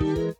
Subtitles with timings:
[0.00, 0.39] thank you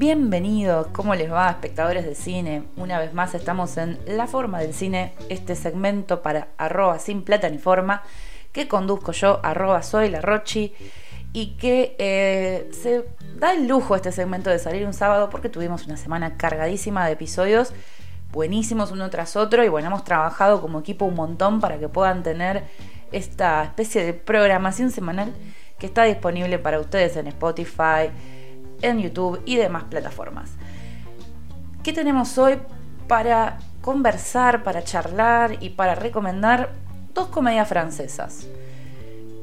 [0.00, 2.62] Bienvenidos, ¿cómo les va, espectadores de cine?
[2.78, 7.50] Una vez más estamos en La Forma del Cine, este segmento para arroba sin plata
[7.50, 8.02] ni forma,
[8.50, 10.72] que conduzco yo, arroba soy la Rochi,
[11.34, 13.04] y que eh, se
[13.38, 17.12] da el lujo este segmento de salir un sábado porque tuvimos una semana cargadísima de
[17.12, 17.74] episodios,
[18.32, 22.22] buenísimos uno tras otro, y bueno, hemos trabajado como equipo un montón para que puedan
[22.22, 22.64] tener
[23.12, 25.34] esta especie de programación semanal
[25.78, 28.08] que está disponible para ustedes en Spotify,
[28.82, 30.50] en YouTube y demás plataformas.
[31.82, 32.58] ¿Qué tenemos hoy
[33.08, 36.72] para conversar, para charlar y para recomendar
[37.14, 38.46] dos comedias francesas?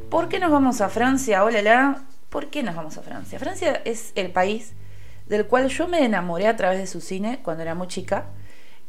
[0.09, 1.43] ¿Por qué nos vamos a Francia?
[1.43, 3.39] Hola, ¿por qué nos vamos a Francia?
[3.39, 4.73] Francia es el país
[5.27, 8.27] del cual yo me enamoré a través de su cine cuando era muy chica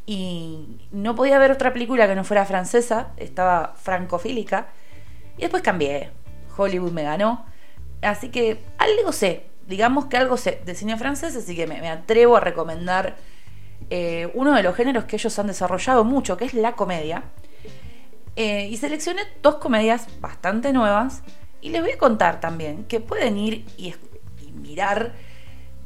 [0.06, 4.68] y no podía ver otra película que no fuera francesa, estaba francofílica
[5.36, 6.10] y después cambié.
[6.56, 7.46] Hollywood me ganó,
[8.02, 12.40] así que algo sé digamos que algo de cine francés, así que me, atrevo a
[12.40, 13.16] recomendar
[13.90, 17.24] eh, uno de los géneros que ellos han desarrollado mucho, que es la comedia.
[18.34, 21.22] Eh, y seleccioné dos comedias bastante nuevas
[21.60, 23.94] y les voy a contar también que pueden ir y,
[24.40, 25.12] y mirar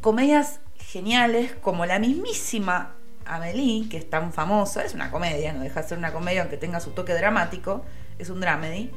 [0.00, 5.82] comedias geniales como la mismísima Amélie, que es tan famosa, es una comedia, no deja
[5.82, 7.84] de ser una comedia aunque tenga su toque dramático,
[8.18, 8.90] es un dramedy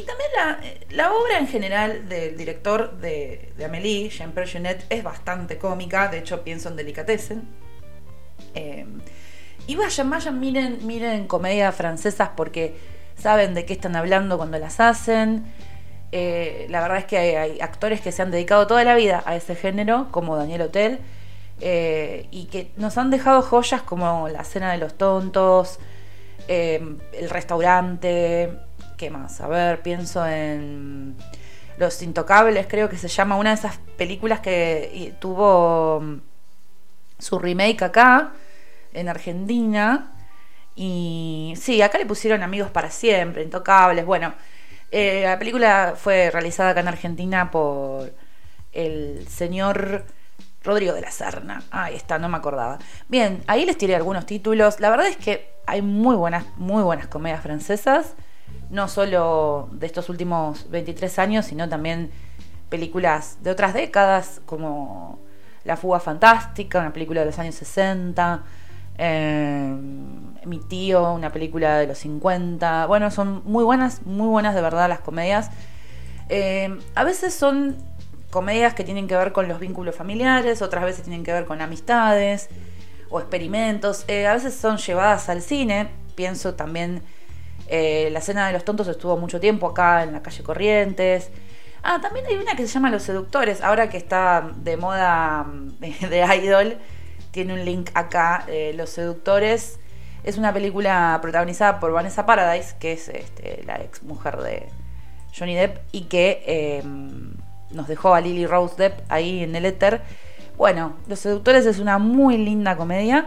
[0.00, 0.30] y también
[0.90, 6.18] la, obra en general del director de, de Amélie, Jean-Pierre Jeunet, es bastante cómica, de
[6.18, 7.42] hecho pienso en Delicatessen.
[8.54, 8.86] Eh,
[9.66, 12.74] y vayan, vayan, miren, miren comedias francesas porque
[13.16, 15.44] saben de qué están hablando cuando las hacen.
[16.12, 19.36] Eh, la verdad es que hay, actores que se han dedicado toda la vida a
[19.36, 20.98] ese género, como Daniel Hotel,
[21.60, 25.78] eh, y que nos han dejado joyas como La Cena de los Tontos,
[26.48, 28.50] El Restaurante,
[29.00, 29.40] ¿Qué más?
[29.40, 31.16] A ver, pienso en
[31.78, 36.20] Los Intocables, creo que se llama una de esas películas que tuvo mm,
[37.18, 38.34] su remake acá,
[38.92, 40.12] en Argentina.
[40.76, 44.04] Y sí, acá le pusieron Amigos para Siempre, Intocables.
[44.04, 44.34] Bueno,
[44.90, 48.12] eh, la película fue realizada acá en Argentina por
[48.74, 50.04] el señor
[50.62, 51.62] Rodrigo de la Serna.
[51.70, 52.78] Ahí está, no me acordaba.
[53.08, 54.78] Bien, ahí les tiré algunos títulos.
[54.78, 58.14] La verdad es que hay muy buenas, muy buenas comedias francesas
[58.70, 62.10] no solo de estos últimos 23 años, sino también
[62.68, 65.18] películas de otras décadas, como
[65.64, 68.42] La fuga fantástica, una película de los años 60,
[68.96, 69.74] eh,
[70.46, 72.86] Mi tío, una película de los 50.
[72.86, 75.50] Bueno, son muy buenas, muy buenas de verdad las comedias.
[76.28, 77.76] Eh, a veces son
[78.30, 81.60] comedias que tienen que ver con los vínculos familiares, otras veces tienen que ver con
[81.60, 82.48] amistades
[83.10, 84.04] o experimentos.
[84.08, 85.90] Eh, a veces son llevadas al cine.
[86.14, 87.02] Pienso también
[87.72, 91.30] eh, la cena de los tontos estuvo mucho tiempo acá en la calle Corrientes.
[91.84, 95.78] Ah, también hay una que se llama Los Seductores, ahora que está de moda mm,
[96.10, 96.78] de, idol,
[97.30, 98.44] tiene un link acá.
[98.48, 99.78] Eh, Los Seductores
[100.24, 104.66] es una película protagonizada por Vanessa Paradise, que es este, la ex mujer de
[105.32, 107.34] Johnny Depp y que em,
[107.70, 110.02] nos dejó a Lily Rose Depp ahí en el éter.
[110.56, 113.26] Bueno, Los Seductores es una muy linda comedia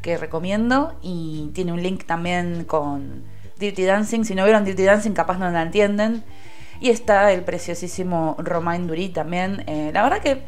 [0.00, 4.24] que recomiendo y tiene un link también con Dirty Dancing.
[4.24, 6.24] Si no vieron Dirty Dancing, capaz no la entienden.
[6.80, 9.62] Y está el preciosísimo Romain Dury también.
[9.66, 10.42] Eh, la verdad que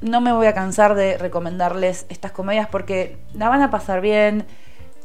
[0.00, 4.46] no me voy a cansar de recomendarles estas comedias porque la van a pasar bien.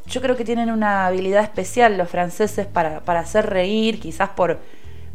[0.08, 4.60] Yo creo que tienen una habilidad especial los franceses para, hacer reír, quizás por,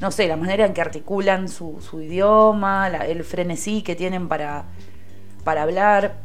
[0.00, 4.64] no sé, la manera en que articulan su, idioma, el frenesí que tienen para,
[5.44, 6.16] para hablar.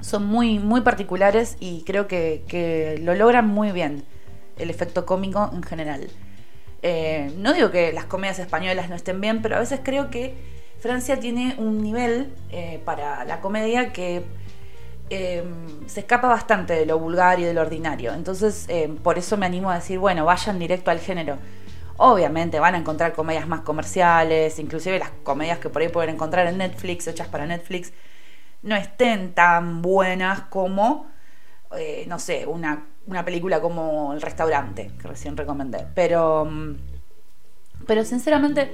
[0.00, 4.04] Son muy, muy particulares y creo que, que lo logran muy bien
[4.58, 6.08] el efecto cómico en general.
[6.82, 10.34] Eh, no digo que las comedias españolas no estén bien, pero a veces creo que
[10.78, 14.22] Francia tiene un nivel eh, para la comedia que
[15.10, 15.42] eh,
[15.86, 18.12] se escapa bastante de lo vulgar y de lo ordinario.
[18.14, 18.68] Entonces,
[19.02, 21.38] por eso me animo a decir, bueno, vayan directo al género.
[21.96, 26.46] Obviamente van a encontrar comedias más comerciales, inclusive las comedias que por ahí pueden encontrar
[26.46, 27.92] en Netflix, hechas para Netflix,
[28.62, 31.10] no estén tan buenas como,
[32.06, 35.86] no sé, una una película como El restaurante, que recién recomendé.
[35.94, 36.76] Pero, mm,
[37.86, 38.70] pero sinceramente,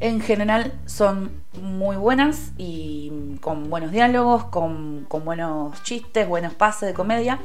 [0.00, 6.94] en general son muy buenas y con buenos diálogos, con, buenos chistes, buenos pases de
[6.94, 7.40] comedia.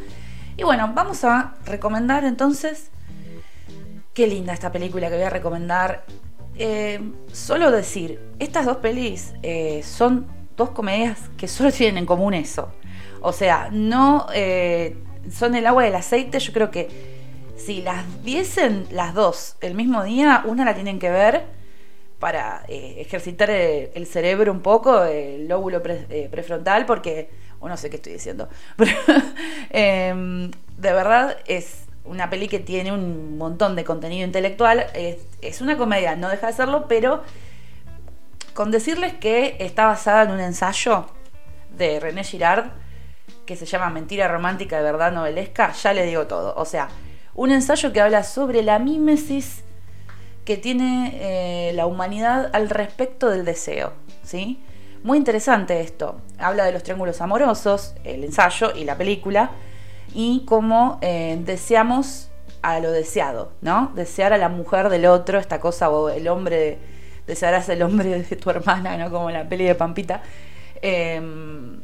[0.55, 2.91] Y bueno, vamos a recomendar entonces
[4.13, 6.03] Qué linda esta película que voy a recomendar.
[6.55, 6.99] Eh,
[7.31, 10.27] solo decir, estas dos pelis eh, son
[10.57, 12.69] dos comedias que solo tienen en común eso.
[13.21, 14.97] O sea, no eh,
[15.31, 16.39] son el agua y el aceite.
[16.39, 16.89] Yo creo que
[17.57, 21.43] si las viesen las dos el mismo día, una la tienen que ver
[22.19, 27.29] para ejercitar el, cerebro un poco, el lóbulo prefrontal, porque,
[27.59, 28.91] o no sé qué estoy diciendo, pero
[29.69, 34.87] em, de verdad es una peli que tiene un montón de contenido intelectual.
[34.93, 37.23] Es, una comedia, no deja de serlo, pero
[38.53, 41.05] con decirles que está basada en un ensayo
[41.77, 42.71] de René Girard
[43.49, 46.53] que se llama Mentira romántica de verdad novelesca, ya le digo todo.
[46.55, 46.87] O sea,
[47.33, 49.63] un ensayo que habla sobre la mímesis
[50.45, 54.61] que tiene eh, la humanidad al respecto del deseo, ¿sí?
[55.01, 56.21] Muy interesante esto.
[56.37, 59.49] Habla de los triángulos amorosos, el ensayo y la película
[60.13, 62.29] y cómo eh, deseamos
[62.61, 63.91] a lo deseado, ¿no?
[63.95, 66.77] Desear a la mujer del otro, esta cosa, o el hombre,
[67.25, 69.09] desearás el hombre de tu hermana, ¿no?
[69.09, 70.21] Como la peli de Pampita.
[70.83, 71.81] Em,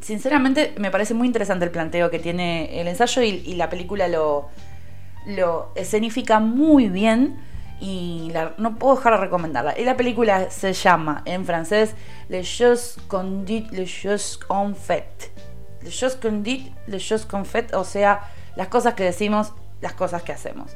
[0.00, 4.48] sinceramente me parece muy interesante el planteo que tiene el ensayo y, la película lo,
[5.26, 7.36] lo escenifica muy bien
[7.80, 9.78] y no puedo dejar de recomendarla.
[9.78, 11.94] Y la película se llama en francés
[12.28, 15.30] Les choses qu'on dit, les choses qu'on fait.
[15.82, 18.20] Le choses qu'on dit, le choses qu'on fait, o sea,
[18.56, 20.72] las cosas que decimos, las cosas que hacemos.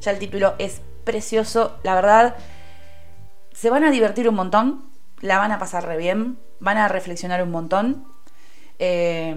[0.00, 2.36] Ya el título es precioso, la verdad.
[3.52, 4.84] Se van a divertir un montón,
[5.20, 8.06] la van a pasar re bien, van a reflexionar un montón,
[8.78, 9.34] eh,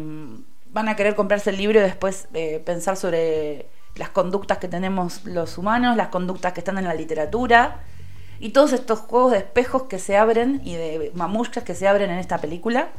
[0.72, 5.25] van a querer comprarse el libro y después eh, pensar sobre las conductas que tenemos
[5.25, 7.81] los humanos, las conductas que están en la literatura
[8.39, 12.12] y todos estos juegos de espejos que se abren y de mamushkas que se abren
[12.12, 12.89] en esta película.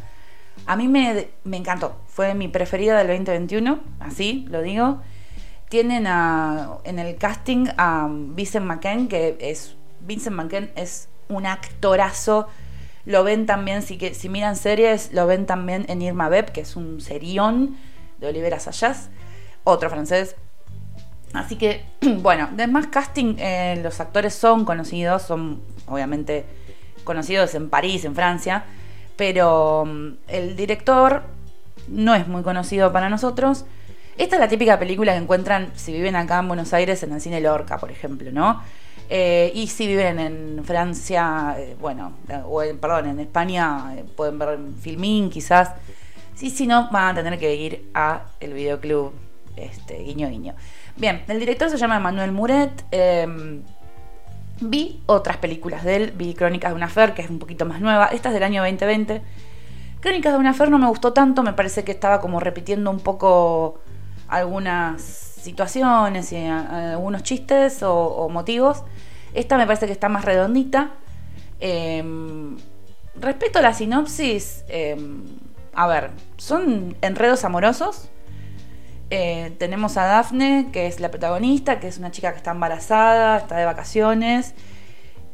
[0.67, 5.01] A mí me, encantó, fue mi preferida del 2021, así lo digo.
[5.69, 9.77] Tienen en el casting a Vincent McKen, que es.
[10.01, 12.49] Vincent McKen es un actorazo.
[13.09, 16.61] Lo ven también, si, que, si miran series, lo ven también en Irma Beb, que
[16.61, 17.77] es un serión
[18.19, 19.09] de Olivera Sayas,
[19.65, 20.37] otro francés.
[21.33, 21.85] Así que,
[22.21, 26.45] bueno, de más casting, eh, los actores son conocidos, son obviamente
[27.03, 28.65] conocidos en París, en Francia
[29.19, 31.25] pero mm, el director
[31.89, 33.67] no es muy conocido para nosotros.
[34.17, 37.21] Esta es la típica película que encuentran si viven acá en Buenos Aires en el
[37.21, 38.63] cine Lorca, por ejemplo, ¿no?
[39.11, 42.13] Eh, y si viven en Francia, eh, bueno,
[42.47, 45.73] o en, perdón, en España, eh, pueden ver en Filmín quizás.
[46.35, 49.13] Sí, si no, van a tener que ir a el videoclub
[49.57, 50.55] este, Guiño Guiño.
[50.97, 52.85] Bien, el director se llama Emmanuel Muret.
[52.91, 53.63] Em,
[54.61, 57.81] Vi otras películas de él, vi Crónicas de una Fer, que es un poquito más
[57.81, 59.23] nueva, esta es del año 2020.
[60.01, 62.99] Crónicas de una Fer no me gustó tanto, me parece que estaba como repitiendo un
[62.99, 63.81] poco
[64.27, 68.85] algunas situaciones y eh, algunos chistes o, motivos.
[69.35, 70.93] Esta me parece que está más redondita.
[71.61, 72.57] Em,
[73.17, 75.25] respecto a la sinopsis, em,
[75.75, 78.11] a ver, son enredos amorosos
[79.11, 83.39] eh, tenemos a Daphne, que es la protagonista, que es una chica que está embarazada,
[83.39, 84.55] está de vacaciones.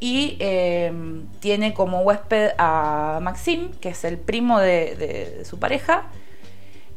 [0.00, 6.06] Y em, tiene como huésped a Maxim, que es el primo de, su pareja.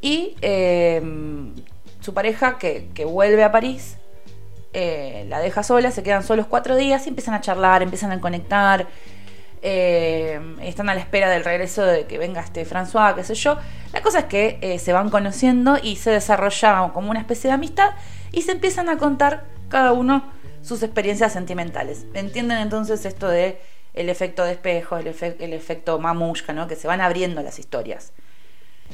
[0.01, 0.35] Y
[2.07, 3.97] su pareja, que, vuelve a París,
[4.71, 8.21] eh, la deja sola, se quedan solos cuatro días y empiezan a charlar, empiezan a
[8.21, 8.87] conectar.
[9.61, 13.57] Eh, están a la espera del regreso de que venga este François, qué sé yo.
[13.91, 17.55] La cosa es que eh, se van conociendo y se desarrolla como una especie de
[17.55, 17.89] amistad
[18.31, 20.23] y se empiezan a contar cada uno
[20.61, 22.05] sus experiencias sentimentales.
[22.13, 23.59] ¿Entienden entonces esto de
[23.93, 26.69] el efecto de espejo, el, efecto mamushka, ¿no?
[26.69, 28.13] que se van abriendo las historias?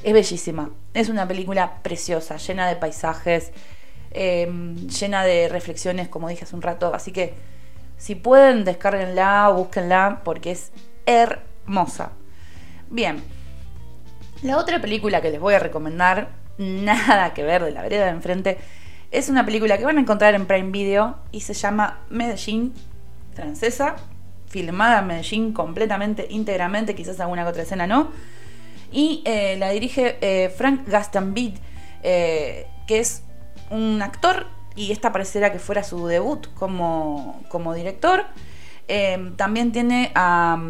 [0.02, 3.52] Es bellísima, es una película preciosa, llena de paisajes,
[4.12, 4.48] eh,
[5.00, 7.34] llena de reflexiones, como dije hace un rato, así que
[7.98, 10.72] si pueden, descárguenla búsquenla porque es
[11.06, 12.12] hermosa.
[12.90, 13.24] Bien,
[14.42, 18.12] la otra película que les voy a recomendar, nada que ver de la vereda de
[18.12, 18.58] enfrente,
[19.12, 22.74] es una película que van a encontrar en Prime Video y se llama Medellín,
[23.34, 23.96] francesa,
[24.48, 28.12] filmada en Medellín completamente, íntegramente, quizás alguna otra escena no.
[28.94, 31.60] Y eh, la dirige eh, Frank Gastambide,
[32.04, 33.24] eh, que es
[33.72, 34.46] un actor
[34.76, 38.26] y esta pareciera que fuera su debut como, director.
[38.88, 40.62] Eh, también tiene a,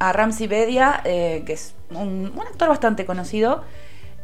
[0.00, 3.62] a Ramsey Bedia, que es un, actor bastante conocido,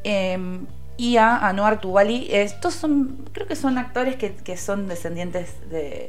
[0.05, 2.27] y a Anuar Tubali.
[2.31, 6.09] Estos son, creo que son actores que, son descendientes de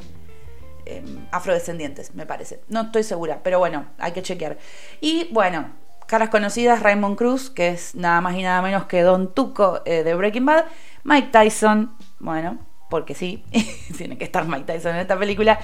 [1.32, 2.62] afrodescendientes, me parece.
[2.68, 4.58] No estoy segura, pero bueno, hay que chequear.
[5.02, 5.70] Y bueno,
[6.08, 10.14] caras conocidas, Raymond Cruz, que es nada más y nada menos que Don Tuco de
[10.16, 10.66] Breaking Bad,
[11.04, 12.58] Mike Tyson, bueno,
[12.90, 13.44] porque sí,
[13.98, 15.60] tiene que estar Mike Tyson en esta película.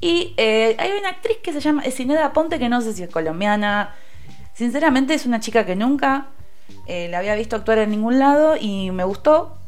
[0.00, 3.10] Y eh, hay una actriz que se llama Esineda Ponte, que no sé si es
[3.10, 3.94] colombiana.
[4.52, 6.28] Sinceramente es una chica que nunca
[6.86, 9.58] eh, la había visto actuar en ningún lado y me gustó.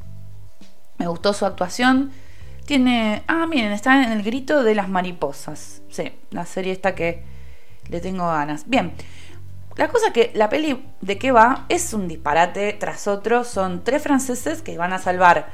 [0.98, 2.12] Me gustó su actuación.
[2.66, 3.22] Tiene.
[3.26, 5.80] Ah, miren, está en el grito de las mariposas.
[5.88, 7.22] Sí, la serie esta que
[7.88, 8.68] le tengo ganas.
[8.68, 8.92] Bien.
[9.78, 13.44] La cosa que la peli de qué va es un disparate tras otro.
[13.44, 15.50] Son tres franceses que van a salvar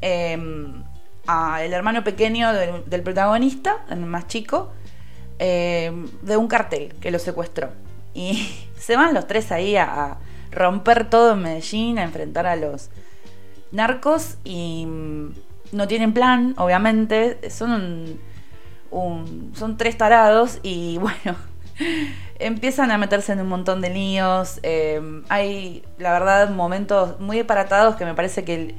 [0.00, 0.82] em,
[1.28, 4.72] al hermano pequeño del, protagonista, el más chico,
[5.38, 7.70] em, de un cartel que lo secuestró.
[8.14, 10.18] Y se van los tres ahí a
[10.50, 12.90] romper todo en Medellín, a enfrentar a los
[13.70, 15.34] narcos y mm,
[15.70, 18.18] no tienen plan, obviamente, son
[18.90, 21.36] un, son tres tarados y bueno,
[22.44, 24.60] empiezan a meterse en un montón de líos.
[24.62, 28.74] Em, hay, la verdad, momentos muy aparatados que me parece que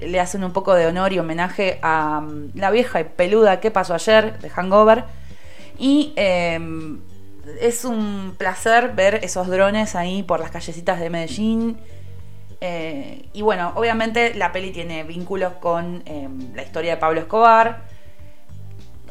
[0.00, 3.70] le hacen un poco de honor y homenaje a mm, la vieja y peluda que
[3.70, 5.04] pasó ayer de Hangover.
[5.78, 7.00] Y em,
[7.60, 11.78] es un placer ver esos drones ahí por las callecitas de Medellín.
[12.60, 17.95] Eh, y bueno, obviamente la peli tiene vínculos con em, la historia de Pablo Escobar.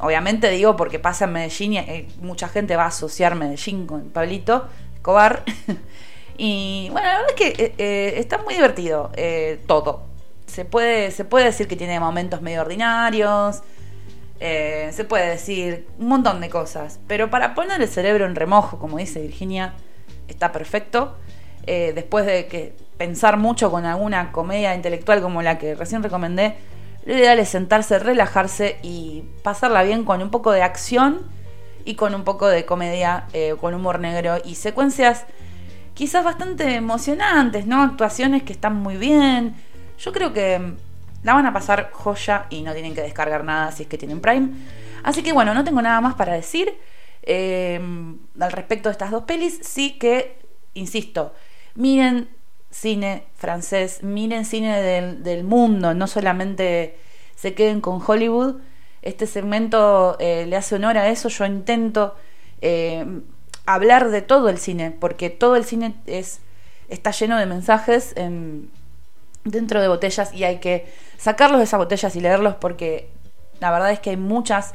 [0.05, 4.09] Obviamente digo porque pasa en Medellín y eh, mucha gente va a asociar Medellín con
[4.09, 5.43] Pablito Escobar.
[6.37, 9.11] y bueno, la verdad es que eh, está muy divertido
[9.67, 10.03] todo.
[10.47, 13.63] Se puede, se puede decir que tiene momentos medio ordinarios
[14.39, 18.79] eh, se puede decir un montón de cosas, pero para poner el cerebro en remojo,
[18.79, 19.73] como dice Virginia,
[20.27, 21.15] está perfecto.
[21.67, 26.55] Eh, después de que pensar mucho con alguna comedia intelectual como la que recién recomendé,
[27.05, 31.21] lo ideal es sentarse, relajarse y pasarla bien con un poco de acción
[31.85, 35.25] y con un poco de comedia, eh, con humor negro y secuencias
[35.93, 37.81] quizás bastante emocionantes, ¿no?
[37.81, 39.55] Actuaciones que están muy bien.
[39.99, 40.73] Yo creo que
[41.23, 44.19] la van a pasar joya y no tienen que descargar nada si es que tienen
[44.19, 44.49] Prime.
[45.03, 46.73] Así que bueno, no tengo nada más para decir
[47.21, 47.79] eh,
[48.39, 49.59] al respecto de estas dos pelis.
[49.61, 50.39] Sí que,
[50.73, 51.33] insisto,
[51.75, 52.34] miren
[52.75, 56.97] cine francés, miren cine del, mundo, no solamente
[57.35, 58.57] se queden con Hollywood.
[59.01, 61.29] Este segmento eh, le hace honor a eso.
[61.29, 62.15] Yo intento
[62.61, 63.05] eh,
[63.65, 66.41] hablar de todo el cine, porque todo el cine es,
[66.89, 68.13] está lleno de mensajes
[69.45, 73.09] dentro de botellas y hay que sacarlos de esas botellas y leerlos porque
[73.59, 74.73] la verdad es que hay muchas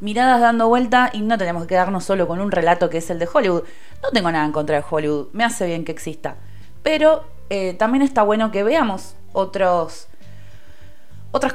[0.00, 3.18] miradas dando vuelta y no tenemos que quedarnos solo con un relato que es el
[3.18, 3.64] de Hollywood.
[4.02, 6.36] No tengo nada en contra de Hollywood, me hace bien que exista.
[6.82, 10.06] Pero eh, también está bueno que veamos otras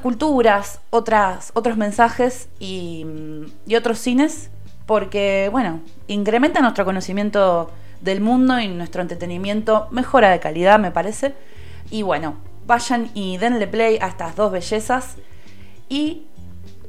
[0.02, 3.06] culturas, otras, otros mensajes y,
[3.66, 4.50] y otros cines,
[4.86, 7.70] porque, bueno, incrementa nuestro conocimiento
[8.02, 11.34] del mundo y nuestro entretenimiento, mejora de calidad, me parece.
[11.90, 15.16] Y bueno, vayan y denle play a estas dos bellezas.
[15.90, 16.28] Y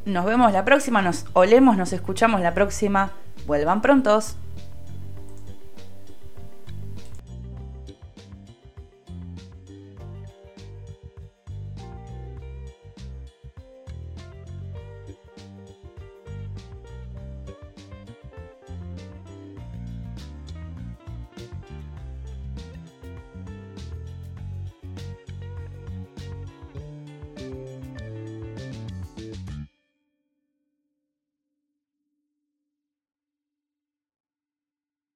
[0.05, 3.13] nos vemos la próxima, nos olemos, nos escuchamos la próxima.
[3.47, 4.37] Vuelvan prontos.